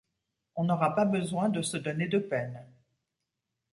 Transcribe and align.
On 0.55 0.63
n’aura 0.63 0.95
pas 0.95 1.05
besoin 1.05 1.49
de 1.49 1.61
se 1.61 1.77
donner 1.77 2.07
de 2.07 2.17
peine 2.17 2.65